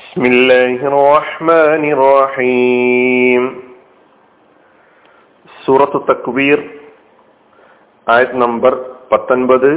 بسم 0.00 0.22
الله 0.26 0.78
الرحمن 0.84 1.82
الرحيم 1.92 3.42
സൂറത്ത് 5.48 5.98
തക്വീർ 6.08 6.58
ആയത് 8.06 8.34
നമ്പർ 8.42 8.72
പത്തൊൻപത് 9.10 9.70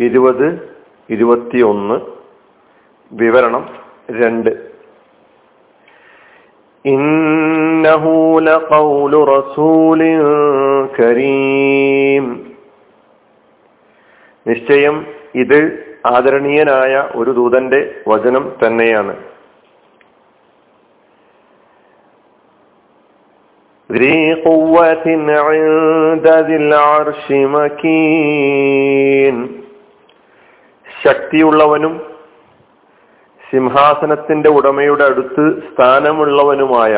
ഇരുപത് 0.00 0.46
ഇരുപത്തിയൊന്ന് 1.10 1.96
വിവരണം 3.10 3.64
രണ്ട് 4.20 4.52
إنه 6.84 8.04
لقول 8.40 9.12
رسول 9.34 10.00
كريم 10.98 12.24
നിശ്ചയം 14.46 14.96
ഇത് 15.34 15.60
ആദരണീയനായ 16.06 16.94
ഒരു 17.14 17.30
ദൂതന്റെ 17.32 17.78
വചനം 18.10 18.44
തന്നെയാണ് 18.62 19.14
ذي 23.90 24.34
قوة 24.42 25.06
عند 25.40 26.26
ذي 26.46 26.56
العرش 26.58 27.24
مكين 27.54 29.36
ശക്തിയുള്ളവനും 31.04 31.94
സിംഹാസനത്തിന്റെ 33.44 34.50
ഉടമയുടെ 34.50 35.04
അടുത്ത് 35.04 35.44
സ്ഥാനമുള്ളവനുമായ 35.66 36.92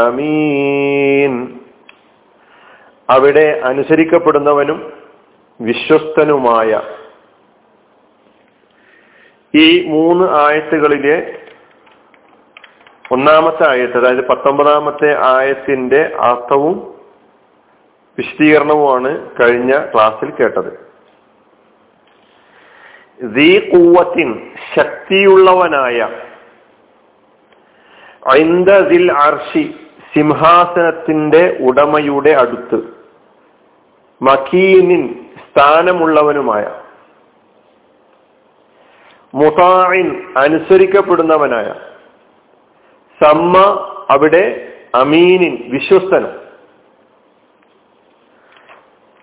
അമീൻ 0.00 1.32
അവിടെ 3.08 3.46
അനുസരിക്കപ്പെടുന്നവനും 3.64 4.78
വിശ്വസ്തനുമായ 5.60 6.70
ഈ 9.54 9.66
മൂന്ന് 9.86 10.26
ആയത്തുകളിലെ 10.36 11.16
ഒന്നാമത്തെ 13.11 13.69
ആയത്ത് 13.69 13.97
അതായത് 13.97 14.27
പത്തൊമ്പതാമത്തെ 14.27 15.37
ആയത്തിന്റെ 15.37 16.17
അർത്ഥവും 16.19 16.99
വിശദീകരണവുമാണ് 18.17 19.31
കഴിഞ്ഞ 19.41 19.77
ക്ലാസ്സിൽ 19.93 20.31
കേട്ടത്. 20.31 20.89
കൂവത്തിൻ 23.69 24.51
ശക്തിയുള്ളവനായ 24.75 26.09
ഐന്ദിൽ 28.31 29.11
അർഷി 29.11 29.75
സിംഹാസനത്തിന്റെ 30.13 31.57
ഉടമയുടെ 31.59 32.29
അടുത്ത് 32.29 32.99
മഖീനിൻ 34.21 35.25
സ്ഥാനമുള്ളവനുമായ 35.35 36.65
മുതായിൻ 39.33 40.33
അനുസരിക്കപ്പെടുന്നവനായ 40.37 41.88
സമ്മ 43.23 43.57
അവിടെ 44.09 44.73
അമീനിൻ 44.95 45.69
വിശ്വസ്തനും. 45.69 46.39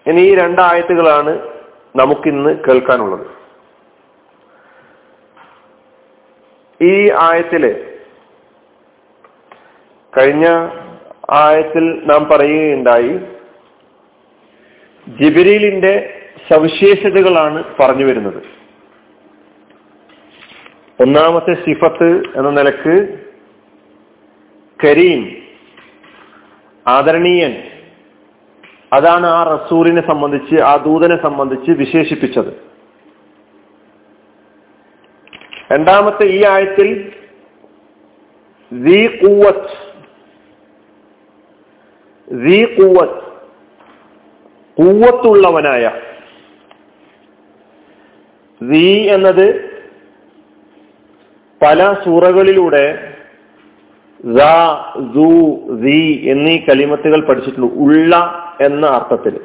ഇനി 0.07 0.21
ഈ 0.21 0.35
രണ്ടായത്തുകളാണ് 0.35 1.39
നമുക്കിന്ന് 1.97 2.51
കേൾക്കാനുള്ളത്. 2.51 3.27
ഈ 6.83 7.11
ആയത്തിൽ 7.11 7.93
കഴിഞ്ഞ 10.19 10.47
ആയത്തിൽ 11.31 12.07
നാം 12.07 12.29
പറയുകയുണ്ടായി 12.29 13.21
ജിബിരിലിന്റെ 15.09 16.23
സവിശേഷതകളാണ് 16.53 17.65
പറഞ്ഞു 17.81 18.05
വരുന്നത്. 18.05 18.43
ഒന്നാമത്തെ 21.03 21.55
സിഫത്ത് 21.55 22.23
എന്ന 22.37 22.51
നിലയ്ക്ക് 22.51 23.26
കരീം 24.87 25.37
ആദരണീയൻ. 26.87 27.63
അതാണ് 28.93 29.27
ആ 29.27 29.43
റസൂലിനെ 29.43 30.07
സംബന്ധിച്ച് 30.07 30.63
ആ 30.63 30.77
ദൂതനെ 30.77 31.23
സംബന്ധിച്ച് 31.23 31.71
വിശേഷിപ്പിച്ചത്. 31.71 32.67
രണ്ടാമത്തെ 35.73 36.25
ഈ 36.25 36.45
ആയത്തിൽ 36.45 37.13
കൂവത്തുള്ളവനായ 44.77 45.91
എന്നത് 49.09 49.47
പല 51.63 51.95
സൂറകളിലൂടെ 52.05 53.16
എന്നീ 56.31 56.57
കലിമത്തുകൾ 56.57 57.21
പഠിച്ചിട്ടുള്ളൂ. 57.21 57.75
ഉള്ള 57.75 58.45
എന്ന 58.61 58.87
അർത്ഥത്തിൽ 58.87 59.41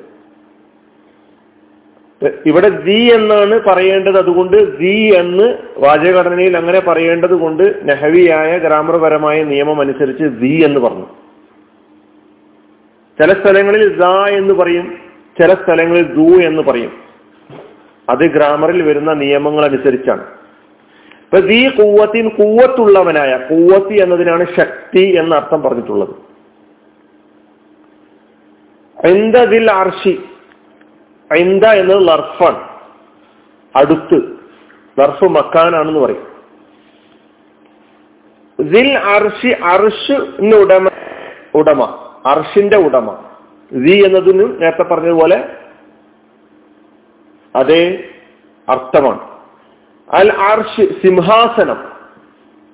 ഇവിടെ 2.45 2.69
ദി 2.69 3.11
എന്നാണ് 3.13 3.59
പറയേണ്ടത്. 3.59 4.17
അതുകൊണ്ട് 4.17 4.79
ദി 4.79 5.13
എന്ന് 5.17 5.57
വാചകഘടനയിൽ 5.77 6.57
അങ്ങനെ 6.57 6.79
പറയേണ്ടത് 6.79 7.33
കൊണ്ട് 7.33 7.75
നെഹവിയായ 7.83 8.57
ഗ്രാമർപരമായ 8.57 9.43
നിയമം 9.43 9.81
അനുസരിച്ച് 9.81 10.23
ദി 10.23 10.61
എന്ന് 10.65 10.79
പറഞ്ഞു. 10.79 11.05
ചില 13.21 13.33
സ്ഥലങ്ങളിൽ 13.33 13.99
ദ 13.99 14.03
എന്ന് 14.29 14.53
പറയും. 14.53 14.97
ചില 15.41 15.53
സ്ഥലങ്ങളിൽ 15.53 16.03
ദു 16.03 16.47
എന്ന് 16.47 16.61
പറയും. 16.61 16.91
അത് 18.09 18.31
ഗ്രാമറിൽ 18.31 18.81
വരുന്ന 18.81 19.13
നിയമങ്ങൾ 19.13 19.65
അനുസരിച്ചാണ്. 19.65 20.40
ഇപ്പൊ 21.33 21.49
ഈ 21.49 21.69
കൂവത്തിൻ 21.69 22.29
കൂവത്തുള്ളവനായ 22.29 23.37
കൂവത്തി 23.37 24.01
എന്നതിനാണ് 24.01 24.45
ശക്തി 24.59 25.15
എന്ന 25.19 25.35
അർത്ഥം 25.35 25.61
പറഞ്ഞിട്ടുള്ളത്. 25.61 26.09
എന്തതിൽ 29.05 29.71
അർഷി 29.71 30.23
ഐന്ത 31.33 31.63
എന്നത് 31.63 32.07
ലർഫാണ്. 32.07 32.69
അടുത്ത് 33.75 34.15
ലർഫ് 34.99 35.25
മക്കാനാണെന്ന് 35.25 35.99
പറയും. 35.99 36.27
ദിൽ 38.59 38.97
അർഷി 38.97 39.47
അർഷിന്റെ 39.47 40.57
ഉടമ 40.57 40.89
ഉടമ 41.55 41.83
അർഷിന്റെ 42.25 42.77
ഉടമ. 42.77 43.23
ദി 43.71 44.03
എന്നതിനും 44.05 44.59
നേരത്തെ 44.59 44.83
പറഞ്ഞതുപോലെ 44.83 45.55
അതേ 47.55 48.03
അർത്ഥമാണ്. 48.69 49.30
അൽ 50.13 50.31
അർഷ് 50.33 51.01
സിംഹാസനം. 51.01 51.91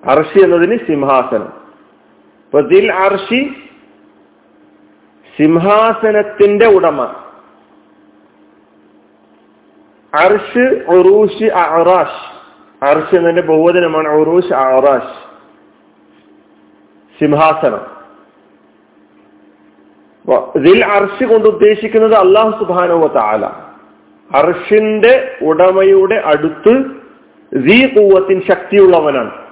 അർഷി 0.10 0.44
എന്നതിന് 0.44 0.78
സിംഹാസനം. 0.78 1.48
ഇപ്പൊ 2.46 2.62
ദിൽ 2.62 2.94
അർഷി 2.94 3.56
സിംഹാസനത്തിന്റെ 5.38 6.68
ഉടമ. 6.68 7.02
അർഷ് 10.24 10.84
ഒറൂഷ് 10.88 11.52
അറാഷ് 11.54 12.38
അർഷ് 12.86 13.16
എന്നതിന്റെ 13.16 13.42
ബഹുവചനമാണ് 13.42 14.08
ഒറൂഷ് 14.08 14.54
അറാഷ് 14.54 15.28
സിംഹാസനം. 17.20 17.98
ഇതിൽ 20.56 20.86
അർഷ് 20.86 21.26
കൊണ്ട് 21.26 21.50
ഉദ്ദേശിക്കുന്നത് 21.50 22.16
അള്ളാഹു 22.16 22.64
സുബാനുവ 22.64 23.14
താല 23.14 23.46
അർഷിന്റെ 24.36 25.38
ഉടമയുടെ 25.42 26.16
അടുത്ത് 26.26 26.97
ദീ 27.54 27.88
കൂവത്തിൻ 27.88 28.42
ശക്തിയുള്ളവനാണ്. 28.48 29.48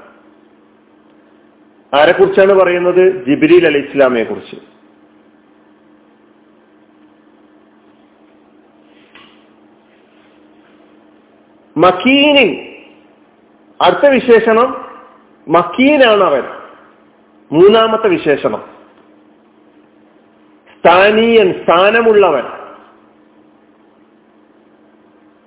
ആരെക്കുറിച്ചാണ് 1.95 2.53
പറയുന്നത്? 2.53 3.25
ജിബിരിൽ 3.25 3.65
അലി 3.65 3.77
ഇസ്ലാമിയെ 3.77 4.23
കുറിച്ച്. 4.23 4.55
മക്കീനിൻ 11.77 12.75
അടുത്ത 13.81 14.09
വിശേഷണം 14.09 14.85
മക്കീനാണ് 15.47 16.23
അവൻ. 16.23 16.43
മൂന്നാമത്തെ 17.51 18.07
വിശേഷണം. 18.07 18.63
സ്ഥാനീയൻ 20.79 21.53
സ്ഥാനമുള്ളവൻ. 21.63 22.64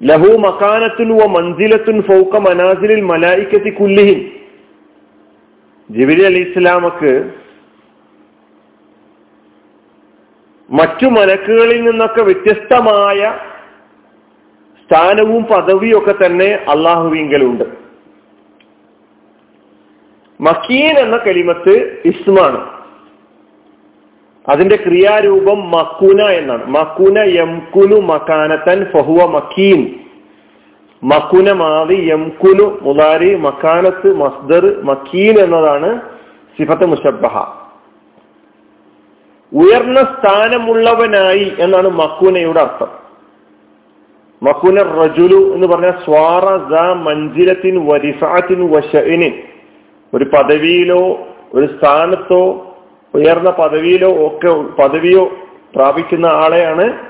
ലഹു 0.02 0.38
മക്കാനത്തുൻ 0.38 1.08
വ 1.08 1.26
മൻസിലത്തുൻ 1.26 2.02
ഫൗക്ക 2.02 2.38
മനാസിലിൽ 2.38 3.00
മലായിക്കത്തി 3.00 3.70
കുല്ലിഹിൻ 3.70 4.30
ജിബിരി 5.90 6.24
അലി 6.24 6.38
ഇസ്ലാമക്ക് 6.38 7.32
മറ്റു 10.70 11.06
മലക്കുകളിൽ 11.06 11.82
നിന്നൊക്കെ 11.82 12.22
വ്യത്യസ്തമായ 12.22 13.38
സ്ഥാനവും 14.84 15.44
പദവിയും 15.44 15.98
ഒക്കെ 15.98 16.26
തന്നെ 16.26 16.64
അള്ളാഹുവിങ്കലുണ്ട്. 16.68 17.64
മക്കീൻ 20.40 20.98
എന്ന 20.98 21.16
കലിമത്ത് 21.16 22.02
ഇസ്മാണ്. 22.04 22.77
അതിന്റെ 24.48 24.76
ക്രിയാരൂപം 24.76 25.70
മക്കൂന 25.70 26.22
എന്നാണ്. 26.22 26.66
മക്കൂന 26.66 27.18
യംകുനു 27.18 28.00
മക്കാനത്തൻ 28.00 28.84
ഫഹുവ 28.84 29.26
മക്കീൻ. 29.26 29.94
മക്കുന 31.04 31.52
മാതി 31.52 31.94
യംകുനു 31.94 32.78
മുലാരി 32.82 33.34
മക്കാനത്ത് 33.34 34.16
മസ്ദർ 34.16 34.82
മക്കീൻ 34.82 35.38
എന്നതാണ് 35.38 36.00
സിഫത്ത് 36.58 36.86
മുഷബഹ 36.86 37.52
ഉയർന്ന 39.52 40.00
സ്ഥാനമുള്ളവനായി 40.00 41.52
എന്നാണ് 41.58 41.88
മക്കുനയുടെ 41.88 42.60
അർത്ഥം. 42.60 42.88
മക്കുന 44.42 44.82
റജുലു 44.82 45.54
എന്ന് 45.54 45.68
പറഞ്ഞ 45.68 45.90
സ്വാറ 45.90 46.44
മഞ്ചിരത്തിൻ 46.92 47.88
വരിഫാത്തിൻ 47.88 48.70
വശഇനിൻ 48.70 49.32
ഒരു 50.14 50.24
പദവിയിലോ 50.24 51.18
ഒരു 51.54 51.66
സ്ഥാനത്തോ 51.66 52.64
ഉയർന്ന 53.14 53.50
പദവിയിലോ 53.50 54.10
ഒക്കെ 54.26 54.82
പദവിയോ 54.82 55.24
പ്രാപിക്കുന്ന 55.74 56.26
ആളെയാണ് 56.26 57.08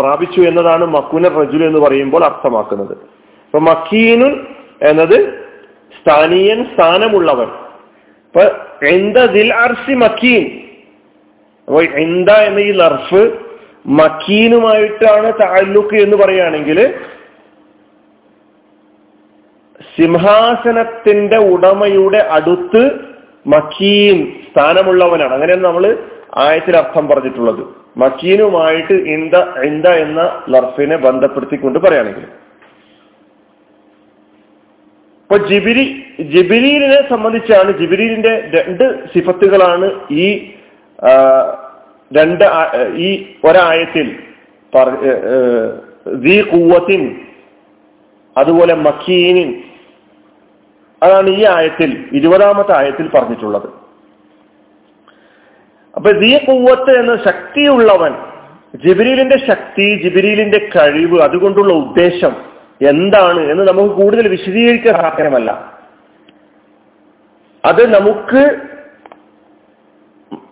പ്രാപിച്ചു 0.00 0.40
എന്നതാണ് 0.40 0.84
മക്കുന 0.84 1.28
റജുൽ 1.28 1.64
എന്ന് 1.64 1.80
പറയുമ്പോൾ 1.80 2.24
അർത്ഥമാക്കുന്നത്. 2.24 2.92
അപ്പൊ 2.92 3.58
മക്കീനുൻ 3.58 4.46
എന്നത് 4.82 5.48
സ്ഥാനീയൻ 6.00 6.64
സ്ഥാനമുള്ളവൻ. 6.64 7.46
ഇപ്പൊ 7.46 8.42
എന്ത 8.86 9.16
ദിൽ 9.16 9.54
അർസി 9.54 9.94
മക്കീൻ. 9.94 10.60
അപ്പൊ 11.68 11.82
എന്ത 11.82 12.28
എന്ന 12.28 12.58
ഈ 12.58 12.72
ലർഫ് 12.72 13.38
മക്കീനുമായിട്ടാണ് 13.86 15.32
താലൂക്ക് 15.32 15.94
എന്ന് 15.94 16.16
പറയുകയാണെങ്കിൽ 16.16 16.94
സിംഹാസനത്തിന്റെ 19.96 21.36
ഉടമയുടെ 21.36 22.18
അടുത്ത് 22.18 23.07
മക്കീൻ 23.46 24.18
സ്ഥാനമുള്ളവനാണ്. 24.46 25.32
അങ്ങനെയാണ് 25.36 25.64
നമ്മൾ 25.68 25.84
ആയത്തിൽ 26.46 26.74
അർത്ഥം 26.76 27.04
പറഞ്ഞിട്ടുള്ളത്. 27.10 27.62
മക്കീനുമായിട്ട് 28.02 28.96
ഇന്ത 29.16 29.34
ഇന്ത 29.68 29.86
എന്ന 30.04 30.20
ലർഫിനെ 30.54 30.96
ബന്ധപ്പെടുത്തിക്കൊണ്ട് 31.06 31.78
പറയുകയാണെങ്കിൽ 31.84 32.26
ഇപ്പൊ 35.22 35.38
ജിബിരി 35.48 35.84
ജിബിരിനെ 36.34 37.00
സംബന്ധിച്ചാണ് 37.08 37.70
ജിബിരിന്റെ 37.80 38.32
രണ്ട് 38.54 38.84
സിഫത്തുകളാണ് 39.12 39.88
ഈ 40.24 40.26
രണ്ട് 42.10 42.44
ഈ 43.06 43.08
ഒരായത്തിൽ 43.48 44.06
അതുപോലെ 48.36 48.74
മക്കീനിൻ 48.86 49.50
അതാണ് 51.02 51.28
ഈ 51.28 51.44
ആയത്തിൽ 51.44 52.08
ഇരുപതാമത്തെ 52.12 52.78
ആയത്തിൽ 52.78 53.08
പറഞ്ഞിട്ടുള്ളത്. 53.08 53.68
അപ്പൊ 55.96 56.10
ദീ 56.10 56.38
കൂവത്ത് 56.38 56.98
എന്ന 56.98 57.16
ശക്തിയുള്ളവൻ 57.16 58.14
ജിബിരിലിന്റെ 58.86 59.38
ശക്തി 59.48 60.02
ജിബിരിലിന്റെ 60.04 60.70
കഴിവ് 60.76 61.20
അതുകൊണ്ടുള്ള 61.20 61.74
ഉദ്ദേശം 61.74 62.36
എന്താണ് 62.88 63.40
എന്ന് 63.50 63.68
നമുക്ക് 63.68 63.94
കൂടുതൽ 63.94 64.28
വിശദീകരിക്കാൻ 64.28 64.94
സാധനമല്ല 64.94 65.78
അത് 67.64 67.94
നമുക്ക് 67.94 68.42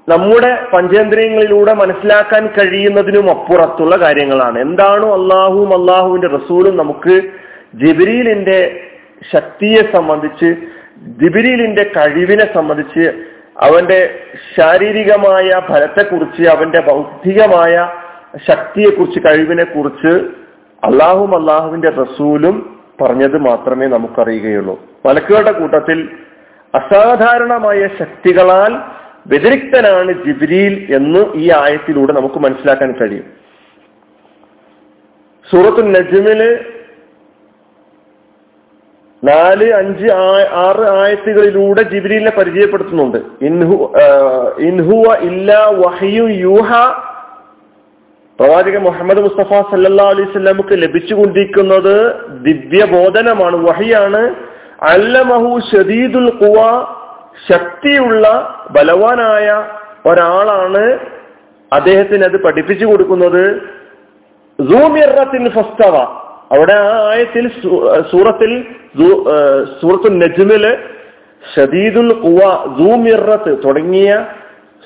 നമ്മുടെ 0.09 0.65
പഞ്ചേന്ദ്രിയങ്ങളിലൂടെ 0.75 1.73
മനസ്സിലാക്കാൻ 1.73 2.47
കഴിയുന്നതിനും 2.47 3.31
അപ്പുറത്തുള്ള 3.31 3.97
കാര്യങ്ങളാണ്. 3.97 4.59
എന്താണോ 4.59 5.15
അള്ളാഹുവും 5.15 5.81
അള്ളാഹുവിന്റെ 5.81 6.29
റസൂലും 6.29 6.77
നമുക്ക് 6.77 7.23
ജിബിരിലിന്റെ 7.75 8.86
ശക്തിയെ 9.33 9.93
സംബന്ധിച്ച് 9.93 10.57
ജിബിരിലിന്റെ 11.21 11.91
കഴിവിനെ 11.97 12.55
സംബന്ധിച്ച് 12.55 13.13
അവന്റെ 13.63 14.19
ശാരീരികമായ 14.59 15.51
ഫലത്തെക്കുറിച്ച് 15.69 16.49
അവന്റെ 16.49 16.81
ബൗദ്ധികമായ 16.81 17.89
ശക്തിയെക്കുറിച്ച് 18.51 19.21
കഴിവിനെ 19.29 19.65
കുറിച്ച് 19.65 20.13
അള്ളാഹും 20.85 21.41
അള്ളാഹുവിന്റെ 21.41 21.91
റസൂലും 21.91 22.81
പറഞ്ഞത് 23.01 23.39
മാത്രമേ 23.39 23.87
നമുക്കറിയുകയുള്ളൂ. 23.87 24.81
മലക്കുകളുടെ 25.07 25.53
കൂട്ടത്തിൽ 25.53 26.09
അസാധാരണമായ 26.75 27.89
ശക്തികളാൽ 27.99 28.73
വ്യതിരിക്തനാണ് 29.27 30.13
ജിബ്രീൽ 30.13 30.95
എന്ന് 30.95 31.35
ഈ 31.35 31.51
ആയത്തിലൂടെ 31.51 32.13
നമുക്ക് 32.13 32.35
മനസ്സിലാക്കാൻ 32.35 32.93
കഴിയും. 32.93 33.25
സൂറത്തു 35.51 35.83
നജ്മിൽ 35.83 36.65
നാല് 39.27 39.73
അഞ്ച് 39.73 40.07
ആറ് 40.67 40.85
ആയത്തുകളിലൂടെ 41.01 41.83
ജിബ്രീലിനെ 41.83 42.33
പരിചയപ്പെടുത്തുന്നുണ്ട്. 42.39 43.19
ഇൻഹു 43.45 43.93
ഇൻഹുവ 44.59 45.19
യൂഹ. 46.29 46.71
പ്രവാചകൻ 48.41 48.83
മുഹമ്മദ് 48.83 49.21
മുസ്തഫ 49.23 49.53
സല്ലാ 49.71 50.09
അലൈഹി 50.09 50.33
സ്വലാമുക്ക് 50.33 50.75
ലഭിച്ചുകൊണ്ടിരിക്കുന്നത് 50.83 51.95
ദിവ്യബോധനമാണ് 52.43 53.57
വഹിയാണ്. 53.69 54.35
അല്ലമഹു 54.83 55.61
ഷദീദുൽ 55.73 56.31
കുവ 56.31 56.59
ശക്തിയുള്ള 57.53 58.27
ബലവാനായ 58.71 59.49
ഒരാളാണ് 60.07 60.99
അദ്ദേഹത്തിന് 61.73 62.25
അത് 62.25 62.43
പഠിപ്പിച്ചു 62.45 62.87
കൊടുക്കുന്നത്. 62.87 63.45
അവിടെ 66.51 66.75
ആ 66.81 66.91
ആയത്തിൽ 67.13 67.45
സൂറത്തിൽ 68.11 68.53
സൂറത്തു 69.81 70.09
നജ്മിൽ 70.15 70.65
ഷദീദുൽ 71.55 72.11
ഖുവ 72.25 72.41
സൂമിറത്ത് 72.79 73.53
തുടങ്ങിയ 73.65 74.11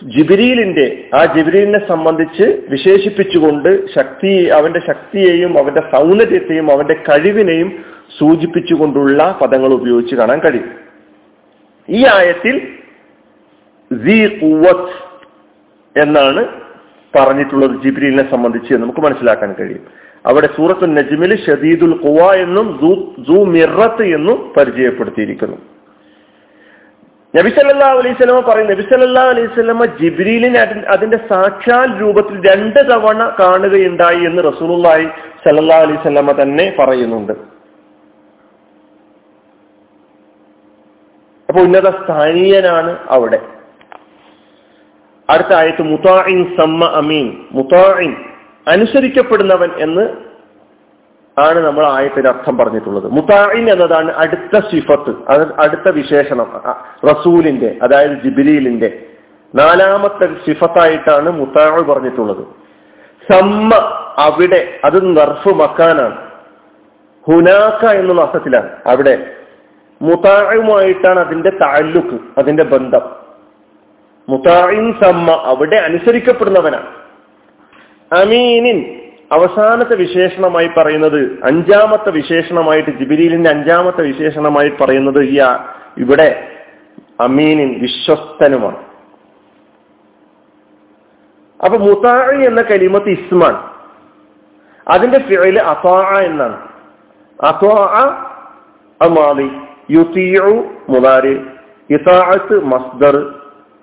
ജിബിരിലിന്റെ 0.03 0.87
ആ 1.15 1.21
ജിബിരിലിനെ 1.35 1.81
സംബന്ധിച്ച് 1.89 2.47
വിശേഷിപ്പിച്ചുകൊണ്ട് 2.69 3.71
ശക്തി 3.95 4.33
അവന്റെ 4.59 4.81
ശക്തിയെയും 4.81 5.53
അവന്റെ 5.59 5.83
സൗന്ദര്യത്തെയും 5.95 6.69
അവന്റെ 6.73 6.97
കഴിവിനെയും 7.09 7.71
സൂചിപ്പിച്ചുകൊണ്ടുള്ള 8.19 9.39
പദങ്ങൾ 9.41 9.71
ഉപയോഗിച്ച് 9.73 10.15
കാണാൻ 10.17 10.39
കഴിയും. 10.41 10.71
ഈ 11.89 12.01
ആയത്തിൽ 12.17 12.57
എന്നാണ് 15.97 16.43
പറഞ്ഞിട്ടുള്ളത് 17.17 17.83
ജിബ്രീലിനെ 17.83 18.31
സംബന്ധിച്ച് 18.31 18.75
നമുക്ക് 18.75 19.01
മനസ്സിലാക്കാൻ 19.01 19.51
കഴിയും. 19.53 19.85
അവിടെ 20.27 20.49
സൂറത്തു 20.57 20.87
നജ്മിൽ 20.87 21.33
ഷദീദുൽ 21.45 21.95
ഖുവ 22.07 22.31
എന്നും 22.45 22.67
മിറത്ത് 23.53 24.07
എന്നും 24.17 24.53
പരിചയപ്പെടുത്തിയിരിക്കുന്നു. 24.57 25.59
നബിസല്ലാ 27.35 27.89
അലൈഹി 27.89 28.15
സ്വലമ 28.15 28.39
പറയും 28.47 28.71
നബിസല്ലാ 28.71 29.23
അലൈഹി 29.23 29.47
സ്വലമ 29.47 29.85
ജിബ്രീലിനെ 29.85 30.61
അതിന്റെ 30.95 31.17
സാക്ഷാൽ 31.17 32.01
രൂപത്തിൽ 32.01 32.37
രണ്ട് 32.49 32.81
തവണ 32.91 33.21
കാണുകയുണ്ടായി 33.41 34.25
എന്ന് 34.25 34.43
റസൂലുള്ളാഹി 34.43 35.07
സല്ലാ 35.45 35.77
അലൈഹി 35.77 36.03
സ്വലമ 36.03 36.43
തന്നെ 36.43 36.77
പറയുന്നുണ്ട്. 36.79 37.33
അപ്പൊ 41.49 41.61
ഉന്നത 41.62 41.88
സ്ഥാനീയനാണ് 42.02 42.99
അവിടെ. 43.11 43.40
അടുത്ത 45.30 45.54
ആയത്ത് 45.54 45.82
മുത്താഇൻ 45.82 46.56
സമ്മ 46.60 46.84
അമീൻ. 46.84 47.37
മുതാഇൻ 47.52 48.16
അനുസരിക്കപ്പെടുന്നവൻ 48.68 49.70
എന്ന് 49.78 50.08
ആണ് 51.38 51.58
നമ്മൾ 51.58 51.87
ആയത്തിന് 51.87 52.28
അർത്ഥം 52.28 52.58
പറഞ്ഞിട്ടുള്ളത്. 52.58 53.06
മുതാഇൻ 53.06 53.70
എന്നതാണ് 53.70 54.12
അടുത്ത 54.12 54.58
സിഫത്ത് 54.58 55.10
അടുത്ത 55.60 55.90
വിശേഷണം 55.90 56.62
റസൂലിന്റെ 57.06 57.76
അതായത് 57.82 58.10
ജിബിലിലിന്റെ 58.10 59.02
നാലാമത്തെ 59.54 60.26
സിഫത്തായിട്ടാണ് 60.26 61.30
മുത്താഴ് 61.30 61.84
പറഞ്ഞിട്ടുള്ളത്. 61.84 62.44
സമ്മ 63.32 63.70
അവിടെ 64.18 64.80
അത് 64.84 65.16
നർഫ് 65.16 65.49
മക്കാനാണ്. 65.54 66.30
ഹുനാക്ക 67.26 67.90
എന്നുള്ള 67.90 68.22
അർത്ഥത്തിലാണ്. 68.22 68.68
അവിടെ 68.87 69.26
മുതാഴുമായിട്ടാണ് 70.02 71.20
അതിന്റെ 71.20 71.50
താലുക്ക് 71.50 72.20
അതിന്റെ 72.38 72.64
ബന്ധം. 72.64 73.20
മുതായിൻ 74.30 74.87
സമ്മ 75.02 75.30
അവിടെ 75.44 75.76
അനുസരിക്കപ്പെടുന്നവനാണ്. 75.76 76.88
അമീനിൻ 78.20 78.78
അവസാനത്തെ 79.32 79.94
വിശേഷണമായി 79.96 80.70
പറയുന്നത് 80.76 81.20
അഞ്ചാമത്തെ 81.44 82.10
വിശേഷണമായിട്ട് 82.10 82.90
ജിബിരിലിന്റെ 82.90 83.50
അഞ്ചാമത്തെ 83.50 84.02
വിശേഷണമായി 84.02 84.70
പറയുന്നത് 84.80 85.20
ഈ 85.25 85.38
ഇവിടെ 85.96 86.28
അമീനിൻ 87.20 87.70
വിശ്വസ്തനുമാണ്. 87.80 88.80
അപ്പൊ 91.60 91.78
മുതാഴി 91.78 92.38
എന്ന 92.44 92.60
കലിമത്ത് 92.62 93.10
ഇസ്മാൻ 93.10 93.56
അതിന്റെ 94.90 95.18
ഫിഴയിൽ 95.18 95.58
അഫാ 95.62 95.99
എന്നാണ്. 96.25 96.58
യുത്തിയു 99.90 100.50
മുതാരി 100.88 101.34
ഇതാഅത്ത് 101.90 102.56
മസ്ദർ 102.64 103.16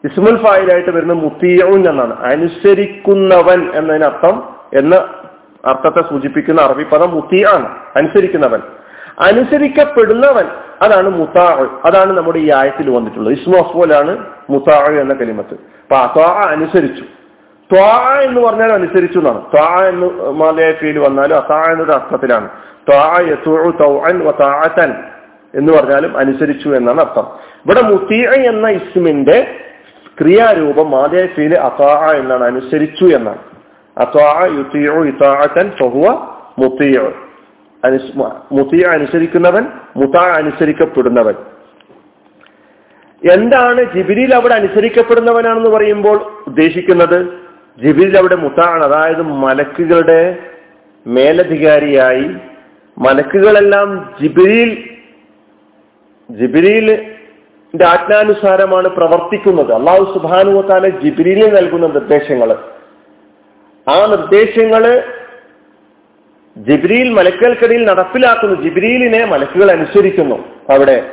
ഇസ്മുൽ 0.05 0.45
ഫായിലായിട്ട് 0.45 0.89
വരുന്ന 0.89 1.13
മുത്തീയൂൻ 1.13 1.89
എന്നാണ്. 1.89 2.19
അനുസരിക്കുന്നവൻ 2.19 3.71
എന്നതിനർത്ഥം 3.75 4.43
എന്ന 4.73 4.95
അർത്ഥത്തെ 5.65 6.01
സൂചിപ്പിക്കുന്ന 6.09 6.61
അറബി 6.61 6.83
പദം 6.83 7.11
മുത്തിയാണ് 7.11 7.77
അനുസരിക്കുന്നവൻ. 7.95 8.59
അനുസരിക്കപ്പെടുന്നവൻ 9.19 10.45
അതാണ് 10.81 11.09
മുത്താ 11.09 11.67
അതാണ് 11.85 12.17
നമ്മുടെ 12.17 12.39
ഈ 12.39 12.51
ആയത്തിൽ 12.51 12.89
വന്നിട്ടുള്ളത്. 12.89 13.33
ഇസ്മു 13.33 13.57
അഫ്വലാണ് 13.57 14.25
മുത്താ 14.49 14.85
എന്ന 14.99 15.13
കലിമത്ത്. 15.13 15.53
അപ്പൊ 15.53 16.21
ത്വാ 16.21 16.51
അനുസരിച്ചു. 16.51 17.03
ത്വാ 17.73 18.19
എന്ന് 18.21 18.41
പറഞ്ഞാൽ 18.41 18.73
അനുസരിച്ചു 18.73 19.19
എന്നാണ്. 19.19 19.41
ത്വാ 19.41 19.87
എന്ന് 19.87 20.29
മാലയായ 20.29 20.73
ഫീൽ 20.73 20.99
വന്നാലും 20.99 21.35
അസാ 21.35 21.71
എന്നൊരു 21.71 21.91
അർത്ഥത്തിലാണ്. 21.91 22.49
എന്ന് 25.55 25.73
പറഞ്ഞാലും 25.73 26.17
അനുസരിച്ചു 26.17 26.69
എന്നാണ് 26.69 27.01
അർത്ഥം. 27.01 27.27
ഇവിടെ 27.65 27.81
മുത്തീ 27.81 28.25
എന്ന 28.25 28.69
ഇസ്മിന്റെ 28.69 29.59
ക്രിയാരൂപം 30.19 30.87
മാതയായ 30.91 31.27
ഫീൽ 31.35 31.53
അതാ 31.67 31.93
എന്നാണ് 32.19 32.43
അനുസരിച്ചു 32.43 33.05
എന്നാണ്. 33.17 33.43
അതാ 33.97 34.29
യുത്തീഉ 34.57 34.99
ഇതാഅതൻ 35.11 35.67
ഫഹുവ 35.79 36.05
മുത്തിയോ 36.59 37.07
മുത്തിയ 38.51 38.83
അനുസരിക്കുന്നവൻ 38.95 39.63
മുത്താ 39.97 40.23
അനുസരിക്കപ്പെടുന്നവൻ. 40.37 41.35
എന്താണ് 43.21 43.81
ജിബിരിൽ 43.95 44.31
അവിടെ 44.35 44.53
അനുസരിക്കപ്പെടുന്നവനാണെന്ന് 44.53 45.69
പറയുമ്പോൾ 45.69 46.17
ഉദ്ദേശിക്കുന്നത്? 46.47 47.19
ജിബിരിൽ 47.83 48.17
അവിടെ 48.17 48.35
മുത്താണ് 48.35 48.83
അതായത് 48.83 49.23
മലക്കുകളുടെ 49.43 50.21
മേലധികാരിയായി. 51.05 52.27
മലക്കുകളെല്ലാം 52.97 53.89
ജിബിരിൽ 54.21 54.71
ജിബിരിലിന്റെ 56.29 56.95
ആജ്ഞാനുസാരമാണ് 57.75 58.87
പ്രവർത്തിക്കുന്നത്. 58.87 59.73
അള്ളാഹു 59.73 60.19
സുബാനുവത്താല 60.19 60.89
ജിബിലിന് 60.89 61.57
നൽകുന്ന 61.57 61.87
നിർദ്ദേശങ്ങൾ 61.87 62.55
ആ 63.89 64.05
നിർദ്ദേശങ്ങൾ 64.05 65.03
ജിബ്രീൽ 66.57 67.09
മലക്കുകൾക്കിടയിൽ 67.09 67.85
നടപ്പിലാക്കുന്നു. 67.85 68.61
ജിബ്രീലിനെ 68.61 69.25
മലക്കുകൾ 69.25 69.71
അനുസരിക്കുന്നു. 69.71 70.35
അവിടെ 70.69 71.09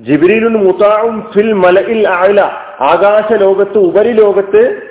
ജിബ്രീലുൻ 0.00 0.52
മുതാവും 0.52 1.32
ഫിൽ 1.34 1.52
മലയിൽ 1.52 2.08
ആയില 2.08 2.40
ആകാശ 2.80 3.32
ലോകത്ത് 3.32 3.78
ഉപരിലോകത്ത് 3.78 4.82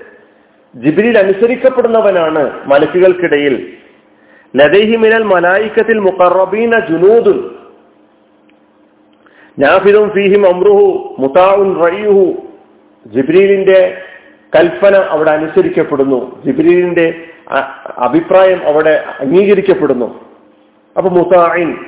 ജിബ്രീൽ 0.76 1.18
അനുസരിക്കപ്പെടുന്നവനാണ് 1.18 2.52
മലക്കുകൾക്കിടയിൽ. 2.68 3.74
ലതൈഹി 4.56 4.96
മിനൽ 4.96 5.24
മലായിക്കത്തിൽ 5.24 6.00
മുഖറബീന 6.00 6.72
ജുനൂദുൻ. 6.80 7.63
നാഫിദും 9.60 10.10
ഫീഹിം 10.10 10.56
അമ്രുഹു 10.56 11.16
മുതാഉൻ 11.20 11.84
റയ്യുഹു 11.86 12.34
ജിബ്രീലിന്റെ 13.08 14.02
കൽപ്പന 14.56 14.96
അവിടെ 14.96 15.32
അനുസരിക്കപ്പെടുന്നു. 15.32 16.44
ജിബ്രീലിന്റെ 16.46 17.28
അഭിപ്രായം 17.98 18.68
അവിടെ 18.68 19.04
അംഗീകരിക്കപ്പെടുന്നു. 19.20 20.26
അപ്പൊ 20.98 21.10
മുതാഇൻ 21.10 21.86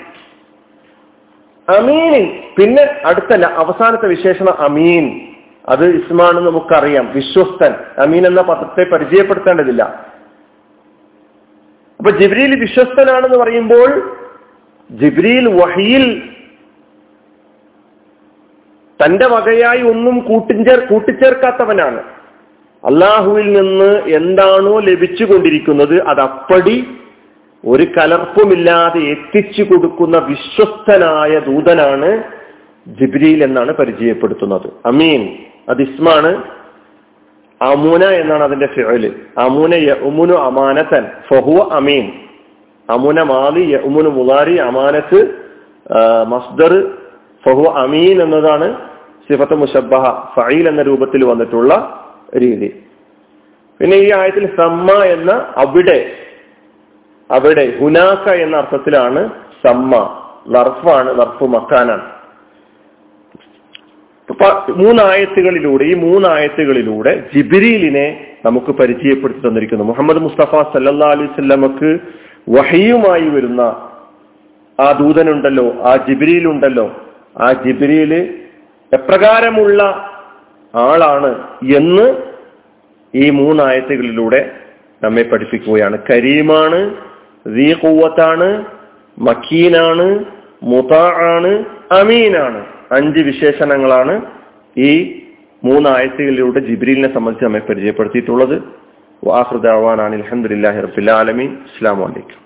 അമീനിൻ. 1.69 2.43
പിന്നെ 2.59 3.01
അടുത്ത 3.05 3.45
അവസാനത്തെ 3.45 4.07
വിശേഷണം 4.07 4.61
അമീൻ. 4.61 5.21
അത് 5.69 5.85
ഇസ്മാണ് 5.85 6.39
നമുക്കറിയാം 6.39 7.11
വിശ്വസ്തൻ. 7.15 7.73
അമീൻ 7.97 8.27
എന്ന 8.27 8.41
പദത്തെ 8.41 8.89
പരിചയപ്പെടുത്തേണ്ടതില്ല. 8.89 9.83
അപ്പൊ 11.99 12.11
ജിബ്രീൽ 12.11 12.59
വിശ്വസ്തനാണെന്ന് 12.59 13.37
പറയുമ്പോൾ 13.37 14.17
ജിബ്രീൽ 14.91 15.53
വഹിയിൽ 15.53 16.34
തന്റെ 19.03 19.25
വകയായി 19.25 19.81
ഒന്നും 19.81 20.19
കൂട്ടിഞ്ചേർ 20.19 20.79
കൂട്ടിച്ചേർക്കാത്തവനാണ്. 20.79 22.03
അള്ളാഹുവിൽ 22.85 23.51
നിന്ന് 23.53 24.01
എന്താണോ 24.07 24.79
ലഭിച്ചുകൊണ്ടിരിക്കുന്നത് 24.79 26.03
അത് 26.03 26.19
അപ്പടി 26.19 26.87
ഒരു 27.67 27.83
കലർപ്പുമില്ലാതെ 27.83 28.99
എത്തിച്ചു 28.99 29.63
കൊടുക്കുന്ന 29.63 30.17
വിശ്വസ്തനായ 30.17 31.39
ദൂതനാണ് 31.39 32.23
ജിബ്രീൽ 32.87 33.43
എന്നാണ് 33.43 33.71
പരിചയപ്പെടുത്തുന്നത്. 33.71 34.67
അമീൻ. 34.85 35.35
അത് 35.69 35.81
ഇസ്മാണ്. 35.81 36.43
അമൂന 37.61 38.03
എന്നാണ് 38.03 38.43
അതിന്റെ 38.43 38.67
ഫിഴൽ 38.67 39.15
അമൂന 39.37 39.73
യമുനു 39.73 40.33
അമാനത്തൻ. 40.33 41.07
ഫഹുവ 41.29 41.69
അമീൻ. 41.71 42.11
അമുന 42.89 43.21
മാലി 43.21 43.73
യമുനു 43.73 44.09
മുലാരി 44.09 44.57
അമാനത്ത് 44.57 45.35
മസ്ദർ 46.27 47.04
ഫഹുവ 47.45 47.69
അമീൻ 47.83 48.17
എന്നതാണ് 48.25 48.67
സിഫത്ത് 49.27 49.55
മുഷബഹ 49.61 50.05
ഫൈൽ 50.35 50.65
എന്ന 50.71 50.81
രൂപത്തിൽ 50.89 51.21
വന്നിട്ടുള്ള 51.31 51.71
രീതി. 52.43 52.69
പിന്നെ 53.79 53.95
ഈ 54.05 54.09
ആയത്തിൽ 54.19 54.45
സമ്മ 54.59 54.89
എന്ന 55.15 55.31
അവിടെ 55.63 55.99
അവിടെ 57.29 57.63
ഹുനാക്ക 57.79 58.25
എന്ന 58.43 58.55
അർത്ഥത്തിലാണ് 58.61 59.21
സമ്മ 59.63 59.93
നർഫാണ് 60.55 61.11
നർഫ് 61.19 61.45
മക്കാനാണ്. 61.55 62.05
മൂന്നായത്തുകളിലൂടെ 64.83 65.83
ഈ 65.91 65.95
മൂന്നായത്തുകളിലൂടെ 66.03 67.11
ജിബിരിലിനെ 67.33 68.07
നമുക്ക് 68.45 68.71
പരിചയപ്പെടുത്തി 68.79 69.41
തന്നിരിക്കുന്നു. 69.47 69.85
മുഹമ്മദ് 69.91 70.21
മുസ്തഫ 70.27 70.61
സല്ലാ 70.73 71.09
അലൈഹി 71.15 71.31
സ്വല്ലമക്ക് 71.35 71.89
വഹയുമായി 72.55 73.27
വരുന്ന 73.35 73.61
ആ 74.79 74.87
ദൂതനുണ്ടല്ലോ 75.01 75.67
ആ 75.89 75.91
ജിബിരിയിലുണ്ടല്ലോ 76.07 76.87
ആ 77.41 77.51
ജിബിരിയിൽ 77.51 78.13
എപ്രകാരമുള്ള 78.93 79.83
ആളാണ് 80.75 81.47
എന്ന് 81.75 82.21
ഈ 83.15 83.29
മൂന്നായത്തുകളിലൂടെ 83.29 84.51
നമ്മെ 85.03 85.23
പഠിപ്പിക്കുകയാണ്. 85.23 85.97
കരീമാണ് 86.11 86.95
കൂവത്താണ് 87.73 88.65
മക്കീനാണ് 89.19 90.25
മുതാണ് 90.63 91.65
അമീനാണ്. 91.91 92.65
അഞ്ച് 92.91 93.19
വിശേഷണങ്ങളാണ് 93.19 94.21
ഈ 94.77 95.21
മൂന്നായത്തുകളിലൂടെ 95.63 96.59
ജിബ്രീലിനെ 96.59 97.13
സംബന്ധിച്ച് 97.13 97.45
നമ്മെ 97.45 97.59
പരിചയപ്പെടുത്തിയിട്ടുള്ളത്. 97.59 98.63
വാഹൃദാവാൻ 99.23 100.01
റബ്ബിൽ 100.81 101.11
ആലമീൻ. 101.11 101.51
അസ്സാം 101.53 101.99
വലൈക്കും 101.99 102.44